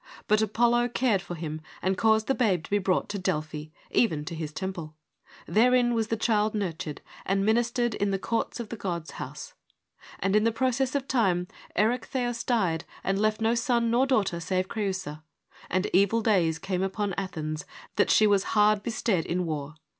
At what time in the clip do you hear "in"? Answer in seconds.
7.93-8.09, 10.35-10.51, 19.27-19.45